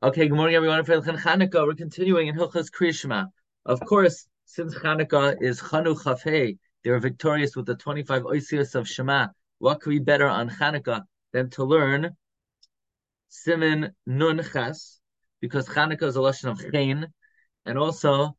Okay, 0.00 0.28
good 0.28 0.36
morning, 0.36 0.54
everyone. 0.54 0.84
For 0.84 1.00
Chanukah, 1.00 1.66
we're 1.66 1.74
continuing 1.74 2.28
in 2.28 2.36
Hilchas 2.36 2.70
Krishma. 2.70 3.26
Of 3.66 3.80
course, 3.80 4.28
since 4.44 4.72
Chanukah 4.72 5.42
is 5.42 5.60
Chanukah 5.60 6.22
Chafei, 6.22 6.58
they 6.84 6.90
were 6.92 7.00
victorious 7.00 7.56
with 7.56 7.66
the 7.66 7.74
25 7.74 8.22
Oisios 8.22 8.76
of 8.76 8.86
Shema. 8.86 9.26
What 9.58 9.80
could 9.80 9.90
be 9.90 9.98
better 9.98 10.28
on 10.28 10.50
Chanukah 10.50 11.02
than 11.32 11.50
to 11.50 11.64
learn 11.64 12.16
Siman 13.28 13.90
Nun 14.06 14.40
Ches, 14.52 15.00
because 15.40 15.66
Chanukah 15.66 16.04
is 16.04 16.14
a 16.14 16.20
lesson 16.20 16.50
of 16.50 16.60
Chain, 16.72 17.08
and 17.66 17.76
also 17.76 18.36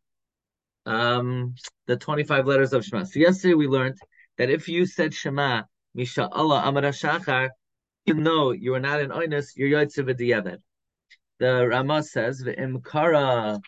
um, 0.86 1.56
the 1.88 1.98
25 1.98 2.48
letters 2.48 2.72
of 2.72 2.86
Shema. 2.86 3.04
So 3.04 3.20
yesterday 3.20 3.56
we 3.56 3.68
learned 3.68 3.98
that 4.38 4.50
if 4.50 4.70
you 4.70 4.86
said 4.86 5.14
Shema, 5.14 5.64
Misha 5.94 6.30
Allah 6.30 6.62
Amar 6.64 6.84
Shachar, 6.84 7.50
even 8.06 8.24
though 8.24 8.52
you 8.52 8.76
are 8.76 8.80
not 8.80 9.02
an 9.02 9.10
Oinus, 9.10 9.58
you're 9.58 9.78
Yotze 9.78 10.06
V'Diavad 10.06 10.60
the 11.40 11.68
Rama 11.68 12.04
says, 12.04 12.44
"V'imkara 12.44 13.62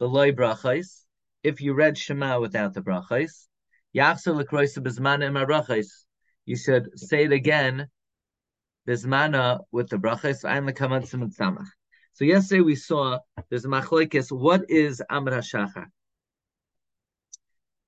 b'loy 0.00 0.32
brachos." 0.34 1.04
If 1.42 1.60
you 1.60 1.74
read 1.74 1.98
Shema 1.98 2.40
without 2.40 2.74
the 2.74 2.80
brachos, 2.80 3.48
yachser 3.94 4.34
l'kroisa 4.34 4.78
b'zmana 4.78 5.24
im 5.24 5.84
You 6.44 6.56
should 6.56 6.98
say 6.98 7.24
it 7.24 7.32
again, 7.32 7.88
b'zmana 8.88 9.60
with 9.72 9.88
the 9.88 9.96
brachos. 9.96 10.48
I'm 10.48 10.66
the 10.66 10.72
kaman 10.72 11.02
samach. 11.02 11.66
So 12.14 12.24
yesterday 12.24 12.60
we 12.60 12.76
saw 12.76 13.18
there's 13.48 13.64
a 13.64 13.68
machlekes. 13.68 14.30
What 14.30 14.70
is 14.70 15.02
Amr 15.10 15.32
Hashachar? 15.32 15.86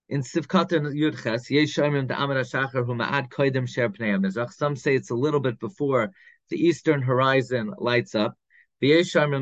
In 0.08 0.22
Sivkat 0.22 0.72
and 0.72 0.86
Yudches, 0.86 1.50
Yeshayim 1.50 2.08
the 2.08 2.14
Hashachar 2.14 2.84
who 2.84 2.94
ma'ad 2.94 3.28
koidem 3.28 3.68
sher 3.68 3.90
pnei 3.90 4.50
Some 4.52 4.76
say 4.76 4.96
it's 4.96 5.10
a 5.10 5.14
little 5.14 5.40
bit 5.40 5.60
before 5.60 6.10
the 6.48 6.56
eastern 6.56 7.02
horizon 7.02 7.72
lights 7.78 8.14
up. 8.14 8.34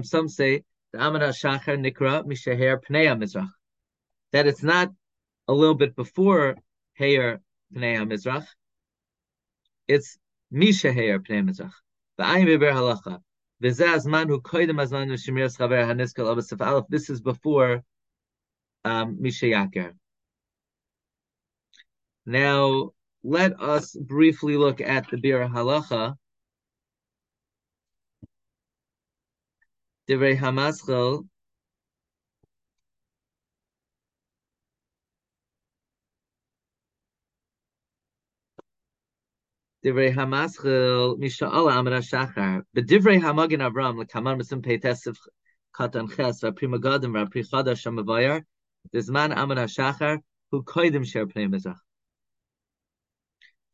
Some 0.03 0.29
say 0.29 0.63
the 0.93 1.07
Amar 1.07 1.21
Shachar 1.21 1.79
Nikra 1.79 2.25
Mishaher 2.25 2.79
Pnei 2.83 3.17
Mizrach. 3.17 3.51
That 4.33 4.47
it's 4.47 4.63
not 4.63 4.91
a 5.49 5.53
little 5.53 5.75
bit 5.75 5.97
before 5.97 6.57
Heir 6.99 7.41
Pnei 7.75 8.07
Mizrach. 8.07 8.47
It's 9.89 10.19
Mishaher 10.53 11.19
Pnei 11.19 11.49
Mizrach. 11.49 11.73
V'ayim 12.19 12.47
Beber 12.47 12.73
Halacha. 12.73 13.21
This 13.61 13.81
is 17.11 17.21
before 17.21 17.85
um, 18.85 19.19
Mishayaker. 19.19 19.93
Now, 22.27 22.91
let 23.23 23.61
us 23.61 23.95
briefly 23.95 24.57
look 24.57 24.81
at 24.81 25.09
the 25.11 25.17
Bir 25.17 25.49
Halacha. 25.49 26.17
Divrei 30.13 30.37
Hamaschel. 30.37 31.27
Divrei 39.83 40.15
Hamaschel 40.15 41.19
Misha'ala 41.19 41.79
Amar 41.79 41.93
Shachar. 42.03 42.63
B'divrei 42.77 43.23
Hamagin 43.23 43.61
Avram 43.61 43.97
l'kaman 43.97 44.39
misim 44.39 44.63
peitesif 44.63 45.17
katan 45.75 46.15
ches 46.15 46.43
v'Pri 46.43 46.69
Megadim 46.69 47.13
v'pri 47.17 47.43
chadash 47.51 47.87
hamavayar. 47.87 48.43
Dizman 48.95 49.35
Amar 49.35 49.57
Shachar 49.65 50.19
who 50.51 50.63
koidim 50.63 51.07
sher 51.07 51.25
pnei 51.25 51.49
mizrach. 51.49 51.81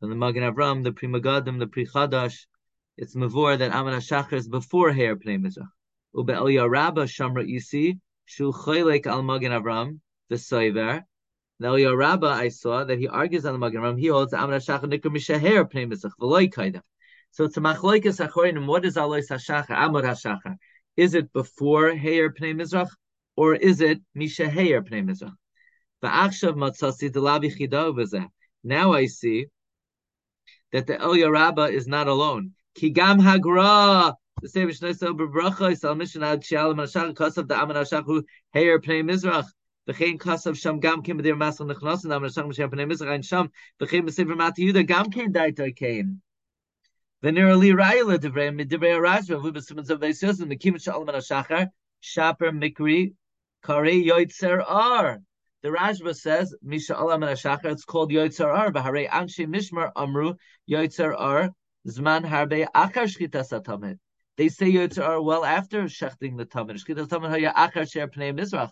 And 0.00 0.12
the 0.12 0.14
Magen 0.14 0.44
Avram, 0.44 0.84
the 0.84 0.92
Pri 0.92 1.08
Megadim, 1.08 1.58
the 1.58 1.66
Pri 1.66 1.84
Chadash, 1.84 2.46
it's 2.96 3.16
Mavor 3.16 3.58
that 3.58 3.72
Amar 3.72 3.94
Shachar 3.94 4.34
is 4.34 4.48
before 4.48 4.92
hair 4.92 5.16
Pnei 5.16 5.44
Mizrach. 5.44 5.66
Ube 6.14 6.30
El 6.30 6.68
Rabba 6.68 7.04
Shamra 7.04 7.46
Isi, 7.46 7.98
Shul 8.24 8.52
Choylek 8.52 9.06
Al 9.06 9.22
Magen 9.22 9.52
Avram, 9.52 10.00
the 10.28 10.36
Soiver. 10.36 11.02
Now 11.60 11.74
El 11.74 11.94
Rabba, 11.94 12.28
I 12.28 12.48
saw 12.48 12.84
that 12.84 12.98
he 12.98 13.08
argues 13.08 13.44
on 13.44 13.52
the 13.52 13.58
Magen 13.58 13.98
he 13.98 14.06
holds 14.06 14.32
Amar 14.32 14.58
Shachar 14.58 14.84
Nikra 14.84 15.12
Mishaher 15.14 15.70
Pnei 15.70 15.90
Mizrach, 15.90 16.12
V'loi 16.20 16.52
Kaida. 16.52 16.82
So 17.30 17.44
it's 17.44 17.56
a 17.56 17.60
Machloikas 17.60 18.26
Achorim, 18.26 18.66
what 18.66 18.84
is 18.84 18.96
Alois 18.96 19.28
HaShachar, 19.28 19.70
Amar 19.70 20.02
HaShachar? 20.02 20.56
Is 20.96 21.14
it 21.14 21.32
before 21.32 21.90
Heir 21.90 22.32
Pnei 22.32 22.88
or 23.36 23.54
is 23.54 23.80
it 23.80 24.00
Mishaher 24.16 24.82
Pnei 24.82 25.04
Mizrach? 25.04 25.34
V'achshav 26.02 26.54
Matzasi 26.54 27.10
Delavi 27.10 28.28
Now 28.64 28.92
I 28.92 29.06
see 29.06 29.46
that 30.72 30.86
the 30.86 30.98
El 31.00 31.30
Rabba 31.30 31.64
is 31.64 31.86
not 31.86 32.08
alone. 32.08 32.52
Kigam 32.76 33.20
Hagra 33.20 34.14
the 34.40 34.48
same 34.48 34.66
Mishnah 34.66 34.92
Bracha 34.92 35.72
is 35.72 35.84
al 35.84 35.94
Mishnah 35.94 36.26
Ad 36.26 36.42
Shial 36.42 36.74
Mashach 36.74 37.14
Kasav 37.14 37.48
the 37.48 37.56
Aman 37.56 37.76
Ashachu 37.76 38.22
Heir 38.54 38.78
Pnei 38.80 39.02
Mizrach. 39.02 39.46
V'chein 39.88 40.18
Kasav 40.18 40.56
Sham 40.56 40.80
Gam 40.80 41.02
Kim 41.02 41.18
B'dir 41.18 41.34
Masal 41.34 41.70
Nechnas 41.70 42.04
and 42.04 42.12
Aman 42.12 42.30
Ashach 42.30 42.44
Mashiach 42.44 42.70
Pnei 42.70 42.90
Mizrach 42.90 43.10
Ein 43.10 43.22
Sham 43.22 43.50
V'chein 43.80 44.08
B'Sefer 44.08 44.36
Mati 44.36 44.66
Yehuda 44.66 44.86
Gam 44.86 45.10
Kein 45.10 45.32
Daita 45.32 45.74
Kein. 45.74 46.20
V'nir 47.24 47.58
Li 47.58 47.70
Rayla 47.70 48.18
Divrei 48.18 48.54
Midivrei 48.54 49.00
Rashba 49.00 49.42
V'u 49.42 49.52
B'Simon 49.52 49.86
Zav 49.86 49.98
V'Yisios 49.98 50.40
and 50.40 50.52
Mekim 50.52 50.80
Shal 50.80 51.02
Aman 51.02 51.16
Ashachar 51.16 51.68
Shaper 52.00 52.52
Mikri 52.52 53.14
Kare 53.64 53.90
Yoitzer 53.90 54.62
Ar. 54.64 55.18
The 55.62 55.70
Rashba 55.70 56.14
says, 56.14 56.54
Misha 56.62 56.96
Alam 56.96 57.22
Shachar, 57.22 57.72
it's 57.72 57.84
called 57.84 58.12
Yoitzer 58.12 58.46
Ar, 58.46 58.70
Bahare 58.70 59.08
Anshe 59.08 59.44
Mishmar 59.44 59.90
Amru, 59.96 60.34
Yoitzer 60.70 61.12
Ar, 61.18 61.50
Zman 61.88 62.24
Harbe 62.24 62.64
Achar 62.72 63.08
Shchita 63.08 63.42
Satamid. 63.44 63.98
They 64.38 64.48
say 64.48 64.72
Yotzar 64.72 65.18
uh, 65.18 65.20
well 65.20 65.44
after 65.44 65.82
shechting 65.82 66.36
the 66.36 66.46
Tamid. 66.46 67.28
Haya 67.28 67.52
achar 67.52 68.08
pnei 68.08 68.32
Mizrach. 68.32 68.70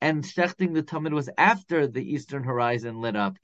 And 0.00 0.22
shechting 0.22 0.72
the 0.72 0.84
Tamid 0.84 1.12
was 1.12 1.28
after 1.36 1.88
the 1.88 2.00
eastern 2.00 2.44
horizon 2.44 3.00
lit 3.00 3.16
up. 3.16 3.38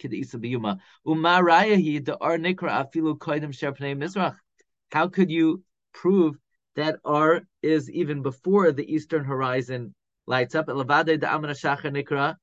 How 4.92 5.08
could 5.08 5.30
you 5.32 5.64
prove 5.92 6.38
that 6.76 7.00
ar 7.04 7.42
is 7.62 7.90
even 7.90 8.22
before 8.22 8.70
the 8.70 8.94
eastern 8.94 9.24
horizon 9.24 9.92
lights 10.28 10.54
up? 10.54 10.68
Elavade 10.68 11.18
the 11.18 11.34
amana 11.34 11.54
shachar 11.54 11.90
nikra 11.90 12.36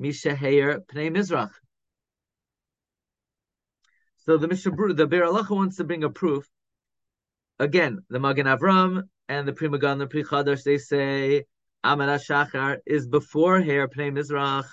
mishaheir 0.00 0.86
pnei 0.86 1.10
Mizrach. 1.10 1.50
So 4.26 4.38
the 4.38 4.48
Mishnah, 4.48 4.72
the 4.94 5.06
Bir 5.06 5.22
Alacha 5.22 5.54
wants 5.54 5.76
to 5.76 5.84
bring 5.84 6.02
a 6.02 6.10
proof. 6.10 6.48
Again, 7.60 8.00
the 8.10 8.18
Magen 8.18 8.46
Avram 8.46 9.04
and 9.28 9.46
the 9.46 9.52
Pri 9.52 9.68
Magan, 9.68 9.98
the 9.98 10.08
Pri 10.08 10.24
Chadash, 10.24 10.64
they 10.64 10.78
say 10.78 11.44
Amar 11.84 12.08
Shachar 12.18 12.78
is 12.84 13.06
before 13.06 13.60
Hair 13.60 13.86
Pnei 13.86 14.10
Mizrach. 14.10 14.66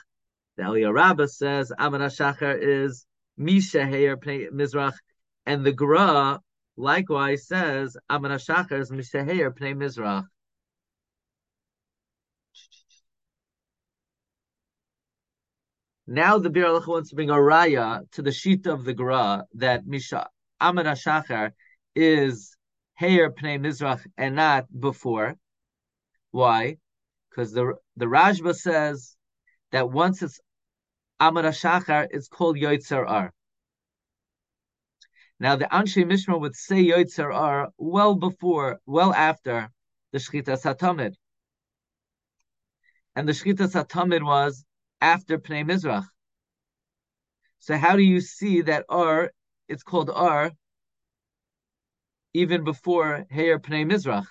The 0.57 0.63
Aliyah 0.63 0.91
Rabbah 0.91 1.27
says 1.27 1.71
Amar 1.77 1.99
Shachar 1.99 2.57
is 2.59 3.05
Misha 3.37 3.85
Hair 3.85 4.17
Pnei 4.17 4.49
Mizrach, 4.49 4.95
and 5.45 5.63
the 5.63 5.71
Gra 5.71 6.39
likewise 6.75 7.45
says 7.47 7.95
Amar 8.09 8.31
Shachar 8.31 8.79
is 8.79 8.91
Misha 8.91 9.23
Hair 9.23 9.51
Pnei 9.51 9.75
Mizrach. 9.75 10.25
Now 16.05 16.37
the 16.37 16.49
Bir 16.49 16.81
wants 16.85 17.09
to 17.09 17.15
bring 17.15 17.29
a 17.29 17.35
raya 17.35 18.09
to 18.11 18.21
the 18.21 18.31
sheet 18.31 18.67
of 18.67 18.83
the 18.83 18.93
Gra 18.93 19.45
that 19.53 19.85
Misha 19.87 20.27
Amar 20.59 20.83
Shachar 20.83 21.53
is 21.95 22.57
Heir 22.99 23.31
Pnei 23.31 23.57
Mizrach 23.57 24.05
and 24.17 24.35
not 24.35 24.65
before. 24.77 25.35
Why? 26.31 26.77
Because 27.29 27.53
the 27.53 27.75
the 27.95 28.05
Rashba 28.05 28.53
says 28.53 29.15
that 29.71 29.91
once 29.91 30.21
it's 30.21 30.41
Amar 31.21 31.43
Shachar, 31.43 32.07
it's 32.11 32.27
called 32.27 32.57
Yoitzer 32.57 33.07
Ar. 33.07 33.33
Now 35.39 35.55
the 35.55 35.65
Anshe 35.65 36.03
Mishmar 36.05 36.39
would 36.39 36.55
say 36.55 36.83
Yoitzer 36.83 37.33
Ar 37.33 37.69
well 37.77 38.15
before, 38.15 38.81
well 38.85 39.13
after 39.13 39.69
the 40.11 40.17
Shchita 40.17 40.61
Satamid. 40.61 41.15
And 43.15 43.25
the 43.27 43.31
Shchita 43.31 43.69
Satamid 43.71 44.23
was 44.23 44.65
after 45.03 45.37
Pnei 45.37 45.65
Mizrach. 45.69 46.07
So 47.59 47.77
how 47.77 47.97
do 47.97 48.01
you 48.01 48.21
see 48.21 48.61
that 48.61 48.85
R, 48.87 49.31
it's 49.67 49.83
called 49.83 50.09
R, 50.09 50.51
even 52.33 52.63
before 52.63 53.25
Heir 53.29 53.59
Pnei 53.59 53.85
Mizrach? 53.85 54.25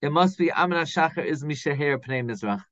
It 0.00 0.10
must 0.10 0.38
be 0.38 0.50
Amna 0.50 0.82
Shachar 0.82 1.24
is 1.24 1.44
Mishaher 1.44 1.98
Pnei 1.98 2.24
Mizrach. 2.24 2.62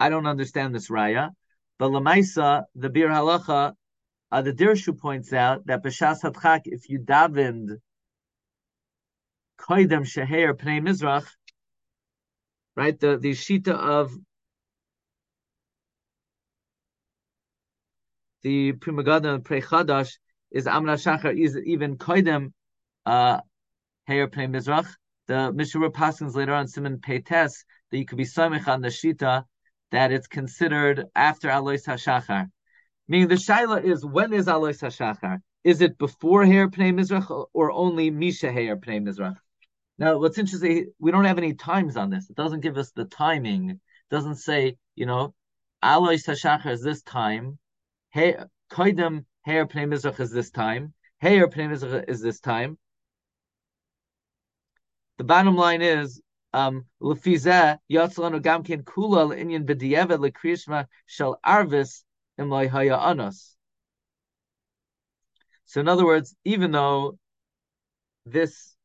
I 0.00 0.08
don't 0.08 0.26
understand 0.26 0.74
this 0.74 0.88
raya, 0.88 1.30
but 1.78 1.90
Lamaisa, 1.90 2.62
the 2.76 2.88
Bir 2.88 3.08
Halacha, 3.08 3.74
uh, 4.32 4.42
the 4.42 4.52
Dirshu 4.52 4.96
points 4.98 5.34
out 5.34 5.66
that 5.66 5.82
B'Shas 5.82 6.22
Hadchak, 6.22 6.62
if 6.64 6.88
you 6.88 7.00
davened 7.00 7.76
Koidem 9.60 10.04
Sheher 10.06 10.54
Pnei 10.54 10.80
Mizrach, 10.80 11.26
right? 12.78 12.98
The 12.98 13.18
the 13.18 13.32
shita 13.32 13.74
of 13.74 14.16
the 18.42 18.72
Pri 18.72 18.92
Megadim 18.92 19.44
Pri 19.44 19.60
Chadash 19.60 20.12
is 20.52 20.68
Amna 20.68 20.94
Shachar 20.94 21.36
is 21.36 21.58
even 21.58 21.96
Koidem 21.98 22.52
uh 23.04 23.40
Pnei 24.08 24.48
Mizrach. 24.54 24.88
The 25.26 25.52
Mishra 25.52 25.90
Paskins 25.90 26.36
later 26.36 26.54
on 26.54 26.68
Simon 26.68 26.98
Peites 26.98 27.64
that 27.90 27.98
you 27.98 28.06
could 28.06 28.16
be 28.16 28.24
Samich 28.24 28.68
on 28.68 28.80
the 28.80 28.88
Shita 28.88 29.44
that 29.90 30.12
it's 30.12 30.28
considered 30.28 31.06
after 31.16 31.50
Alois 31.50 31.84
HaShachar. 31.84 32.46
Meaning 33.08 33.28
the 33.28 33.34
Shaila 33.34 33.82
is 33.82 34.04
when 34.04 34.32
is 34.32 34.46
Alois 34.46 34.80
HaShachar? 34.80 35.38
Is 35.64 35.80
it 35.80 35.98
before 35.98 36.44
Heir 36.44 36.68
Pnei 36.68 36.94
Mizrach 36.94 37.46
or 37.52 37.72
only 37.72 38.10
Misha 38.10 38.52
Heir 38.52 38.76
Pnei 38.76 39.02
Mizrach? 39.02 39.36
Now, 39.98 40.18
what's 40.18 40.38
interesting, 40.38 40.92
we 41.00 41.10
don't 41.10 41.24
have 41.24 41.38
any 41.38 41.54
times 41.54 41.96
on 41.96 42.10
this. 42.10 42.30
It 42.30 42.36
doesn't 42.36 42.60
give 42.60 42.78
us 42.78 42.92
the 42.92 43.04
timing. 43.04 43.70
It 43.70 43.78
doesn't 44.10 44.36
say, 44.36 44.76
you 44.94 45.06
know, 45.06 45.34
Alois 45.82 46.24
HaShachar 46.24 46.70
is 46.70 46.82
this 46.82 47.02
time. 47.02 47.58
Hey, 48.10 48.36
Koidem 48.70 49.24
Heir 49.44 49.66
Pnei 49.66 49.88
Mizrach 49.88 50.20
is 50.20 50.30
this 50.30 50.50
time. 50.50 50.94
Heir 51.20 51.48
Pnei 51.48 51.68
Mizrach 51.70 52.08
is 52.08 52.20
this 52.20 52.38
time. 52.38 52.78
The 55.18 55.24
bottom 55.24 55.56
line 55.56 55.82
is, 55.82 56.20
um, 56.52 56.86
Lefizeh 57.02 57.78
Gamkin 57.90 58.84
Kula 58.84 59.36
Inyan 59.36 59.66
B'Diavad 59.66 60.18
Lekrishma 60.20 60.86
Shel 61.06 61.38
Arvis 61.44 62.04
Imlai 62.38 62.68
Haya 62.68 62.96
Anos. 62.96 63.56
So, 65.64 65.80
in 65.80 65.88
other 65.88 66.06
words, 66.06 66.36
even 66.44 66.70
though 66.70 67.18
this 68.24 68.76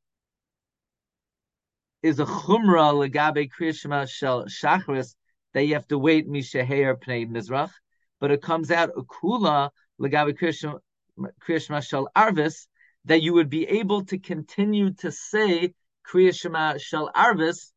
is 2.04 2.20
a 2.20 2.26
chumra 2.26 2.94
legabe 2.94 3.50
kriyashma 3.50 4.08
shel 4.10 4.46
shachris 4.46 5.16
that 5.54 5.64
you 5.64 5.74
have 5.74 5.88
to 5.88 5.98
wait 5.98 6.30
mishaher 6.30 6.96
pnei 6.96 7.28
mizrach, 7.28 7.72
but 8.20 8.30
it 8.30 8.42
comes 8.42 8.70
out 8.70 8.90
a 8.98 9.04
kula 9.04 9.70
legabe 10.00 10.38
kriyashma 10.38 11.82
shel 11.82 12.10
arvis 12.16 12.68
that 13.06 13.22
you 13.22 13.34
would 13.34 13.50
be 13.50 13.66
able 13.68 14.04
to 14.06 14.18
continue 14.18 14.94
to 14.94 15.12
say 15.12 15.74
kriyashma 16.06 16.80
shel 16.80 17.10
arvis 17.16 17.72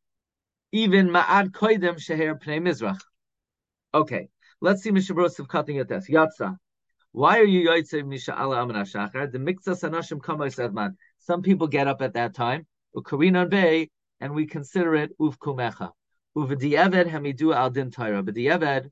even 0.73 1.09
ma'ad 1.09 1.53
koidem 1.53 1.97
sheher 1.97 2.35
pnei 2.43 2.61
mizrach. 2.61 3.01
Okay, 3.95 4.29
let's 4.61 4.83
see 4.83 4.91
Mishabros 4.91 5.47
cutting 5.49 5.79
at 5.79 5.89
this. 5.89 6.11
Yatsa. 6.11 6.57
Why 7.13 7.39
are 7.39 7.45
you 7.45 7.69
yoytze 7.69 8.07
misha 8.07 8.33
ala 8.33 8.61
amana 8.61 8.83
shachar? 8.83 9.31
The 9.31 9.39
mixas 9.39 9.89
anashim 9.89 10.21
kamay 10.21 10.73
man. 10.75 10.97
Some 11.19 11.43
people 11.43 11.69
get 11.69 11.87
up 11.87 12.03
at 12.03 12.15
that 12.15 12.35
time. 12.35 12.67
Ukarinan 12.95 13.49
bay 13.49 13.89
and 14.21 14.35
we 14.35 14.47
consider 14.47 14.95
it 14.95 15.17
uvkumecha. 15.19 15.93
Uvdieved 16.37 17.07
hamidu 17.09 17.55
al 17.55 17.71
din 17.71 17.91
Torah. 17.91 18.23
The 18.23 18.91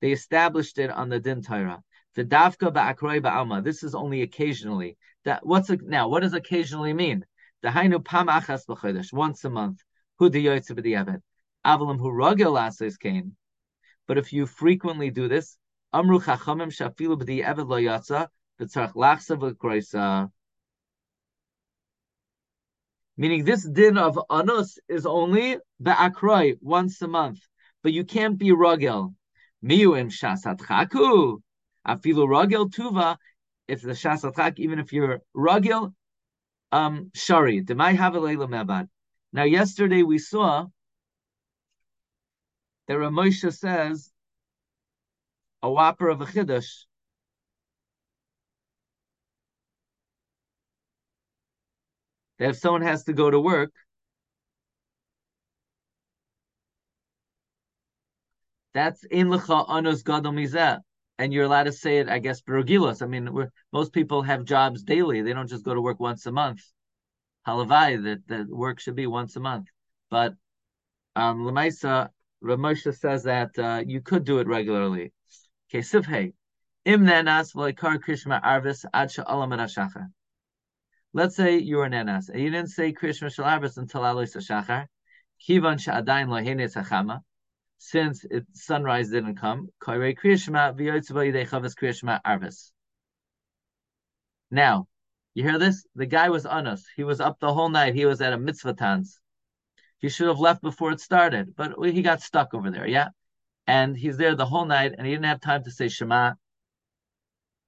they 0.00 0.12
established 0.12 0.78
it 0.78 0.90
on 0.90 1.08
the 1.08 1.20
din 1.20 1.42
Torah. 1.42 1.82
V'davka 2.16 2.72
ba'akroi 2.72 3.22
ba'alma. 3.22 3.64
This 3.64 3.82
is 3.82 3.94
only 3.94 4.22
occasionally. 4.22 4.96
That 5.24 5.46
what's 5.46 5.70
now? 5.70 6.08
What 6.08 6.20
does 6.20 6.34
occasionally 6.34 6.92
mean? 6.92 7.24
The 7.62 7.70
pam 7.70 8.26
achas 8.26 8.66
b'chodesh, 8.66 9.12
once 9.12 9.44
a 9.44 9.50
month. 9.50 9.82
Hu 10.18 10.28
diyoytze 10.28 10.72
b'dieved. 10.72 11.22
Avalim 11.64 11.98
hu 11.98 12.10
rogel 12.10 12.60
ases 12.60 12.96
kain. 12.96 13.36
But 14.06 14.18
if 14.18 14.32
you 14.32 14.46
frequently 14.46 15.10
do 15.10 15.28
this, 15.28 15.56
amru 15.92 16.18
chachamim 16.18 16.72
shafilu 16.72 17.16
b'dieved 17.22 17.66
lo 17.66 17.78
yatsa 17.78 18.28
v'tzarch 18.60 18.94
lachsa 18.94 19.38
v'kroisa. 19.38 20.30
Meaning 23.22 23.44
this 23.44 23.62
din 23.62 23.98
of 23.98 24.18
anus 24.32 24.80
is 24.88 25.06
only 25.06 25.56
ba'akroi, 25.80 26.58
once 26.60 27.00
a 27.02 27.06
month. 27.06 27.38
But 27.84 27.92
you 27.92 28.04
can't 28.04 28.36
be 28.36 28.50
ragel. 28.50 29.14
shasat 29.64 30.58
shasatchaku. 30.58 31.40
Afilu 31.86 32.26
ragel 32.26 32.68
tuva. 32.68 33.16
If 33.68 33.82
the 33.82 33.92
shasatchak, 33.92 34.58
even 34.58 34.80
if 34.80 34.92
you're 34.92 35.20
ragel, 35.36 35.94
um, 36.72 37.12
shari. 37.14 37.62
Demai 37.62 37.96
havelela 37.96 38.48
mebad. 38.48 38.88
Now, 39.32 39.44
yesterday 39.44 40.02
we 40.02 40.18
saw 40.18 40.66
that 42.88 42.94
Ramosha 42.94 43.56
says 43.56 44.10
a 45.62 45.70
whopper 45.70 46.08
of 46.08 46.22
a 46.22 46.26
chiddush 46.26 46.86
that 52.42 52.50
if 52.50 52.56
someone 52.58 52.82
has 52.82 53.04
to 53.04 53.12
go 53.12 53.30
to 53.30 53.38
work, 53.38 53.70
that's 58.74 59.04
in 59.04 59.28
lecha 59.28 59.64
anos 59.70 60.02
gadol 60.02 60.36
and 61.18 61.32
you're 61.32 61.44
allowed 61.44 61.64
to 61.64 61.72
say 61.72 61.98
it, 61.98 62.08
I 62.08 62.18
guess, 62.18 62.42
berogilos. 62.42 63.00
I 63.00 63.06
mean, 63.06 63.28
most 63.72 63.92
people 63.92 64.22
have 64.22 64.44
jobs 64.44 64.82
daily; 64.82 65.22
they 65.22 65.32
don't 65.32 65.46
just 65.46 65.64
go 65.64 65.72
to 65.72 65.80
work 65.80 66.00
once 66.00 66.26
a 66.26 66.32
month. 66.32 66.62
Halavai 67.46 68.02
that 68.02 68.26
that 68.26 68.48
work 68.48 68.80
should 68.80 68.96
be 68.96 69.06
once 69.06 69.36
a 69.36 69.40
month, 69.40 69.68
but 70.10 70.34
um, 71.14 71.44
Lemaisa 71.44 72.08
Ramosha 72.42 72.92
says 72.92 73.22
that 73.22 73.56
uh, 73.56 73.84
you 73.86 74.00
could 74.00 74.24
do 74.24 74.40
it 74.40 74.48
regularly. 74.48 75.12
Okay, 75.68 75.82
sivhei 75.82 76.32
im 76.84 77.02
nenas 77.06 77.54
v'leikar 77.54 78.00
krishma 78.00 78.42
arvis 78.42 78.84
ad 78.92 79.10
sha'alam 79.10 80.21
Let's 81.14 81.36
say 81.36 81.58
you 81.58 81.76
were 81.76 81.84
an 81.84 81.94
enas, 81.94 82.30
and 82.30 82.40
you 82.40 82.50
didn't 82.50 82.70
say 82.70 82.92
Krishma 82.92 83.28
Shalarbas 83.28 83.76
until 83.76 84.02
Alois 84.02 84.34
Shachar. 84.34 84.86
Kivan 85.46 85.78
Sha'adain 85.78 86.28
Lohenes 86.28 86.74
Hachama. 86.74 87.20
Since 87.78 88.24
it, 88.30 88.46
sunrise 88.52 89.10
didn't 89.10 89.36
come, 89.36 89.68
Koire 89.82 90.16
Krishma 90.16 90.74
V'yotzva 90.74 91.32
Yidei 91.32 91.48
Chavas 91.48 91.74
Krishma 91.74 92.20
Arvis. 92.24 92.70
Now, 94.50 94.86
you 95.34 95.42
hear 95.42 95.58
this? 95.58 95.84
The 95.94 96.06
guy 96.06 96.28
was 96.28 96.46
on 96.46 96.66
us. 96.66 96.84
He 96.96 97.04
was 97.04 97.20
up 97.20 97.40
the 97.40 97.52
whole 97.52 97.68
night. 97.68 97.94
He 97.94 98.06
was 98.06 98.20
at 98.20 98.32
a 98.32 98.38
mitzvah 98.38 98.74
tans. 98.74 99.18
He 99.98 100.08
should 100.08 100.28
have 100.28 100.38
left 100.38 100.62
before 100.62 100.92
it 100.92 101.00
started, 101.00 101.54
but 101.56 101.72
he 101.82 102.02
got 102.02 102.22
stuck 102.22 102.54
over 102.54 102.70
there, 102.70 102.86
yeah? 102.86 103.08
And 103.66 103.96
he's 103.96 104.16
there 104.16 104.34
the 104.34 104.46
whole 104.46 104.64
night, 104.64 104.94
and 104.96 105.06
he 105.06 105.12
didn't 105.12 105.26
have 105.26 105.40
time 105.40 105.64
to 105.64 105.70
say 105.70 105.88
Shema 105.88 106.34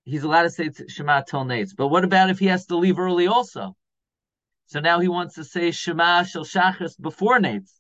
he's 0.05 0.23
allowed 0.23 0.43
to 0.43 0.51
say 0.51 0.71
Shema 0.89 1.23
till 1.23 1.45
Nates. 1.45 1.75
But 1.77 1.89
what 1.89 2.05
about 2.05 2.31
if 2.31 2.39
he 2.39 2.47
has 2.47 2.67
to 2.67 2.77
leave 2.77 2.99
early 2.99 3.27
also? 3.27 3.77
So 4.67 4.81
now 4.81 5.01
he 5.01 5.09
wants 5.09 5.35
to 5.35 5.45
say 5.45 5.71
Shema 5.71 6.23
Shel 6.23 6.45
Shachris 6.45 7.01
before 7.01 7.39
Nates. 7.39 7.73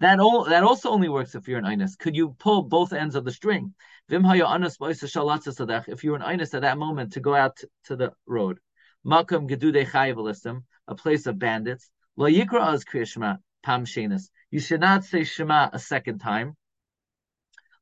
That 0.00 0.18
all, 0.18 0.44
that 0.44 0.64
also 0.64 0.90
only 0.90 1.08
works 1.08 1.34
if 1.36 1.46
you're 1.46 1.60
an 1.60 1.64
Inus. 1.64 1.96
Could 1.96 2.16
you 2.16 2.34
pull 2.38 2.62
both 2.62 2.92
ends 2.92 3.14
of 3.14 3.24
the 3.24 3.30
string? 3.30 3.74
If 4.08 4.20
you're 4.20 4.26
an 4.26 6.22
Inus 6.22 6.54
at 6.54 6.62
that 6.62 6.78
moment 6.78 7.12
to 7.12 7.20
go 7.20 7.34
out 7.36 7.60
to 7.84 7.96
the 7.96 8.12
road. 8.26 8.58
Chayiv 9.06 10.62
a 10.88 10.94
place 10.96 11.26
of 11.26 11.38
bandits. 11.38 11.90
Lo 12.16 12.26
Yikra 12.26 12.84
Kriyashma 12.84 13.38
Pam 13.62 13.84
Shenis. 13.84 14.28
You 14.50 14.58
should 14.58 14.80
not 14.80 15.04
say 15.04 15.22
Shema 15.22 15.70
a 15.72 15.78
second 15.78 16.18
time. 16.18 16.56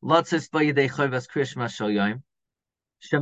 Lotzis 0.04 0.50
Bayidei 0.50 0.90
Chayvas 0.90 1.26
Kriyashma 1.26 1.74
Shal 1.74 1.90
Yom. 1.90 2.22
Once 3.02 3.12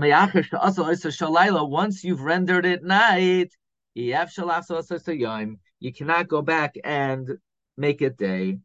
you've 2.04 2.20
rendered 2.20 2.66
it 2.66 2.82
night, 2.82 3.54
you 3.94 5.92
cannot 5.92 6.28
go 6.28 6.42
back 6.42 6.75
and 6.82 7.38
make 7.76 8.02
it 8.02 8.16
day. 8.16 8.58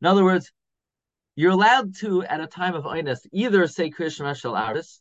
In 0.00 0.06
other 0.06 0.24
words, 0.24 0.52
you're 1.34 1.50
allowed 1.50 1.96
to, 1.96 2.22
at 2.22 2.40
a 2.40 2.46
time 2.46 2.74
of 2.74 2.84
Oinus, 2.84 3.26
either 3.32 3.66
say 3.66 3.90
Krishma 3.90 4.36
Shal 4.36 4.56
Aris 4.56 5.00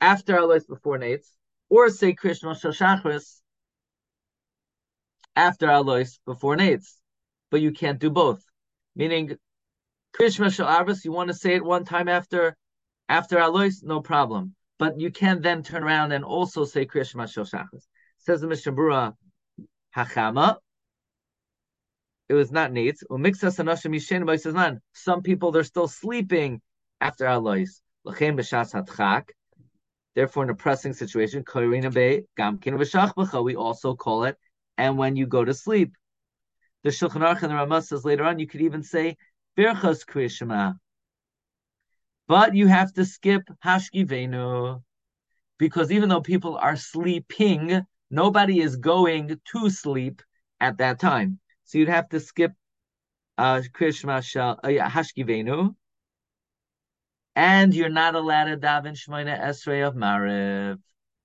after 0.00 0.36
Alois 0.36 0.64
before 0.66 0.98
Nates, 0.98 1.28
or 1.68 1.90
say 1.90 2.14
Krishma 2.14 2.58
Shal 2.58 2.72
Shachris 2.72 3.40
after 5.36 5.68
Alois 5.68 6.18
before 6.24 6.56
Nates. 6.56 6.94
But 7.50 7.60
you 7.60 7.72
can't 7.72 7.98
do 7.98 8.10
both. 8.10 8.42
Meaning, 8.96 9.36
Krishma 10.18 10.52
Shal 10.52 10.66
Aris, 10.66 11.04
you 11.04 11.12
want 11.12 11.28
to 11.28 11.34
say 11.34 11.54
it 11.54 11.64
one 11.64 11.84
time 11.84 12.08
after 12.08 12.56
after 13.08 13.38
Alois, 13.38 13.82
no 13.82 14.00
problem 14.00 14.54
but 14.78 15.00
you 15.00 15.10
can 15.10 15.42
then 15.42 15.62
turn 15.62 15.82
around 15.82 16.12
and 16.12 16.24
also 16.24 16.64
say 16.64 16.86
Kriya 16.86 17.08
Shema. 17.08 17.26
Says 18.18 18.40
the 18.40 18.46
Mishnah 18.46 18.72
Berurah, 18.72 19.14
Hachama. 19.94 20.56
It 22.28 22.34
was 22.34 22.52
not 22.52 22.72
needs. 22.72 23.02
Some 24.92 25.22
people 25.22 25.50
they're 25.50 25.64
still 25.64 25.88
sleeping 25.88 26.60
after 27.00 27.26
Alois. 27.26 27.80
Therefore, 30.14 30.44
in 30.44 30.50
a 30.50 30.54
pressing 30.54 30.92
situation, 30.92 31.44
we 31.54 33.56
also 33.56 33.94
call 33.94 34.24
it, 34.24 34.36
and 34.76 34.98
when 34.98 35.16
you 35.16 35.26
go 35.26 35.44
to 35.44 35.54
sleep. 35.54 35.92
The 36.84 36.90
Shulchan 36.90 37.22
Aruch 37.22 37.42
and 37.42 37.50
the 37.50 37.56
Ramah 37.56 37.82
says 37.82 38.04
later 38.04 38.24
on, 38.24 38.38
you 38.38 38.46
could 38.46 38.60
even 38.60 38.82
say 38.82 39.16
Birchas 39.56 40.06
Kriya 40.06 40.74
but 42.28 42.54
you 42.54 42.68
have 42.68 42.92
to 42.92 43.04
skip 43.04 43.42
hashkivenu 43.64 44.82
because 45.58 45.90
even 45.90 46.08
though 46.08 46.20
people 46.20 46.56
are 46.56 46.76
sleeping, 46.76 47.84
nobody 48.10 48.60
is 48.60 48.76
going 48.76 49.40
to 49.52 49.70
sleep 49.70 50.22
at 50.60 50.78
that 50.78 51.00
time. 51.00 51.40
So 51.64 51.78
you'd 51.78 51.88
have 51.88 52.08
to 52.10 52.20
skip 52.20 52.52
uh, 53.38 53.62
Krishma 53.74 54.18
uh, 54.36 54.88
hashkivenu. 54.88 55.74
and 57.34 57.74
you're 57.74 57.88
not 57.88 58.14
allowed 58.14 58.44
to 58.44 58.56
daven 58.56 58.96
Shemona 58.96 59.40
Esrei 59.40 59.86
of 59.86 59.94
Mariv. 59.94 60.78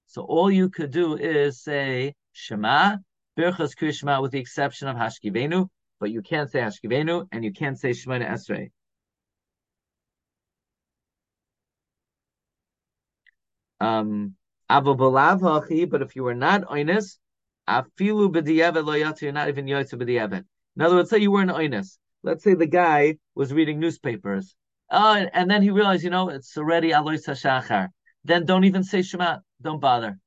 So 0.08 0.22
all 0.22 0.50
you 0.52 0.70
could 0.70 0.92
do 0.92 1.18
is 1.18 1.62
say 1.62 2.14
Shema, 2.34 2.98
Birchas 3.38 3.76
Krishma, 3.76 4.22
with 4.22 4.32
the 4.32 4.40
exception 4.40 4.88
of 4.88 4.96
Hashkivenu, 4.96 5.68
but 6.00 6.12
you 6.12 6.22
can't 6.22 6.52
say 6.52 6.60
Hashkivenu 6.60 7.28
and 7.32 7.44
you 7.44 7.52
can't 7.52 7.80
say 7.80 7.92
Shemona 7.92 8.30
Esrei. 8.30 8.70
Um, 13.84 14.36
but 14.70 16.02
if 16.02 16.16
you 16.16 16.24
were 16.24 16.34
not 16.34 16.62
oinus, 16.70 17.18
afilu 17.68 19.22
you're 19.22 19.32
not 19.32 19.50
even 19.50 19.66
yotze 19.66 19.94
b'di'evet. 19.94 20.46
In 20.76 20.82
other 20.82 20.96
words, 20.96 21.10
say 21.10 21.18
you 21.20 21.32
were 21.32 21.42
an 21.42 21.50
oinus. 21.50 21.98
Let's 22.24 22.44
say 22.44 22.54
the 22.54 22.66
guy 22.66 23.18
was 23.36 23.52
reading 23.52 23.80
newspapers. 23.80 24.56
Oh, 24.90 25.14
and 25.34 25.52
then 25.52 25.62
he 25.62 25.70
realized, 25.70 26.04
you 26.04 26.10
know, 26.10 26.30
it's 26.30 26.58
already 26.58 26.92
alois 26.92 27.26
hashachar. 27.28 27.90
Then 28.24 28.46
don't 28.46 28.64
even 28.64 28.84
say 28.84 29.02
Shema. 29.02 29.40
Don't 29.62 29.82
bother. 29.82 30.18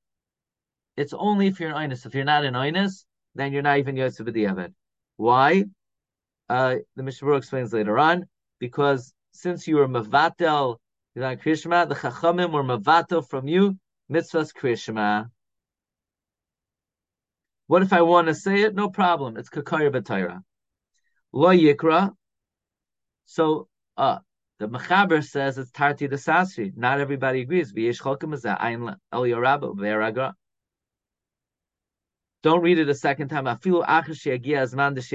It's 0.96 1.14
only 1.14 1.46
if 1.46 1.58
you're 1.58 1.70
an 1.70 1.90
oinus. 1.90 2.04
If 2.04 2.14
you're 2.14 2.24
not 2.24 2.44
an 2.44 2.54
oinus, 2.54 3.04
then 3.34 3.52
you're 3.52 3.62
not 3.62 3.78
even 3.78 3.96
yotze 3.96 4.20
b'di'evet. 4.20 4.72
Why? 5.16 5.64
Uh, 6.48 6.76
the 6.94 7.02
Mishnah 7.02 7.32
explains 7.32 7.72
later 7.72 7.98
on, 7.98 8.26
because 8.60 9.14
since 9.32 9.66
you 9.66 9.76
were 9.76 9.88
mavatel 9.88 10.76
Krishma, 11.16 11.88
the 11.88 11.94
Chachamim 11.94 12.52
were 12.52 12.62
mavato 12.62 13.26
from 13.26 13.48
you, 13.48 13.78
mitzvahs 14.10 14.52
Krishma. 14.54 15.30
What 17.68 17.82
if 17.82 17.92
I 17.92 18.02
want 18.02 18.28
to 18.28 18.34
say 18.34 18.62
it? 18.62 18.74
No 18.74 18.90
problem. 18.90 19.36
It's 19.36 19.48
kakaya 19.48 19.90
b'tayra. 19.90 20.42
Lo 21.32 21.48
yikra. 21.48 22.12
So, 23.24 23.68
uh, 23.96 24.18
the 24.58 24.68
Mechaber 24.68 25.24
says 25.24 25.58
it's 25.58 25.70
tarti 25.70 26.06
the 26.06 26.16
sasri. 26.16 26.76
Not 26.76 27.00
everybody 27.00 27.40
agrees. 27.40 27.72
V'yesh 27.72 28.00
chokim 28.00 28.34
is 28.34 28.44
ayin 28.44 28.94
el. 29.12 30.32
Don't 32.46 32.62
read 32.62 32.78
it 32.78 32.88
a 32.88 32.94
second 32.94 33.26
time. 33.26 33.46
Say, 33.60 33.88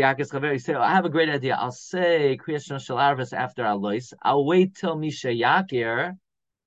I 0.03 0.91
have 0.91 1.05
a 1.05 1.09
great 1.09 1.29
idea. 1.29 1.55
I'll 1.55 1.71
say 1.71 2.37
Kriyashon 2.37 2.75
Shalarvis 2.75 3.31
after 3.31 3.63
Alois. 3.63 4.11
I'll 4.21 4.43
wait 4.43 4.75
till 4.75 4.97
Misha 4.97 5.29
Yakir, 5.29 6.17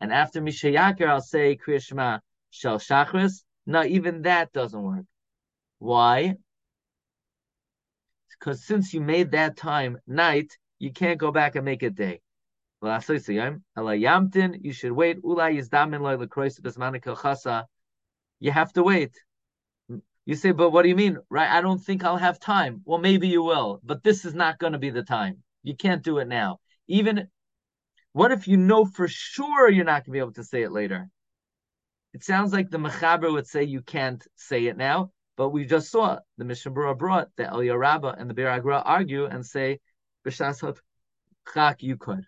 and 0.01 0.11
after 0.11 0.41
Misha 0.41 0.69
Yakir, 0.69 1.07
I'll 1.07 1.21
say 1.21 1.59
Kriyashma 1.59 2.21
Shal 2.49 2.79
Shachris. 2.79 3.45
No, 3.67 3.85
even 3.85 4.23
that 4.23 4.55
doesn't 4.55 4.83
work. 4.83 5.05
Why? 5.81 6.37
Because 8.31 8.65
since 8.65 8.95
you 8.95 9.03
made 9.03 9.33
that 9.33 9.59
time 9.59 9.99
night, 10.07 10.57
you 10.79 10.93
can't 10.93 11.19
go 11.19 11.31
back 11.31 11.57
and 11.57 11.67
make 11.67 11.83
it 11.83 11.95
day. 11.95 12.23
You 12.81 14.73
should 14.73 14.93
wait. 14.93 15.19
You 18.41 18.51
have 18.51 18.73
to 18.73 18.83
wait. 18.83 19.24
You 20.27 20.35
say, 20.37 20.53
but 20.53 20.71
what 20.71 20.83
do 20.83 20.89
you 20.89 20.97
mean? 20.97 21.19
Right? 21.29 21.51
I 21.51 21.61
don't 21.61 21.83
think 21.83 22.05
I'll 22.05 22.17
have 22.17 22.41
time. 22.41 22.81
Well, 22.85 22.99
maybe 22.99 23.29
you 23.29 23.43
will, 23.43 23.81
but 23.85 24.03
this 24.03 24.25
is 24.25 24.35
not 24.35 24.59
going 24.59 24.73
to 24.73 24.79
be 24.79 24.91
the 24.91 25.03
time. 25.03 25.43
You 25.63 25.77
can't 25.77 26.03
do 26.03 26.19
it 26.19 26.29
now. 26.29 26.61
Even 26.89 27.29
what 28.13 28.33
if 28.33 28.49
you 28.49 28.57
know 28.57 28.85
for 28.85 29.09
sure 29.09 29.69
you're 29.69 29.85
not 29.85 30.05
going 30.05 30.05
to 30.05 30.11
be 30.13 30.19
able 30.19 30.33
to 30.33 30.45
say 30.45 30.63
it 30.63 30.73
later? 30.73 31.09
It 32.15 32.25
sounds 32.25 32.53
like 32.53 32.71
the 32.71 32.79
Mechaber 32.79 33.33
would 33.33 33.47
say 33.47 33.65
you 33.65 33.83
can't 33.83 34.25
say 34.37 34.67
it 34.67 34.77
now, 34.77 35.11
but 35.37 35.51
we 35.51 35.67
just 35.67 35.91
saw 35.91 36.21
the 36.39 36.45
Mishnah 36.45 36.95
brought 36.95 37.29
that 37.37 37.49
El 37.49 37.59
Yarabba 37.59 38.15
and 38.19 38.31
the 38.31 38.35
Bir 38.35 38.49
Agra 38.49 38.83
argue 38.85 39.27
and 39.27 39.45
say, 39.45 39.81
B'shas 40.25 40.79
chak, 41.53 41.83
you 41.83 41.97
could. 41.97 42.25